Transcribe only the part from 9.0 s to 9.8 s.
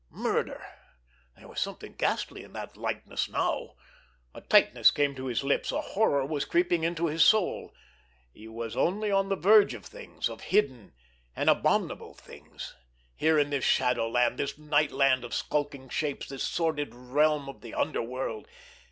on the verge